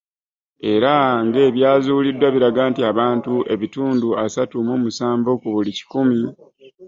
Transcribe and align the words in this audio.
Era 0.73 0.93
ng'ebyazuuliddwa 1.25 2.27
biraga 2.35 2.63
nti 2.71 2.81
abantu 2.91 3.33
ebitundu 3.53 4.07
asatu 4.25 4.55
mu 4.67 4.75
musanvu 4.83 5.31
ku 5.41 5.47
buli 5.53 5.71
kikumi 5.77 6.19